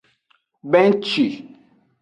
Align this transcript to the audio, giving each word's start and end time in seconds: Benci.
Benci. 0.71 1.25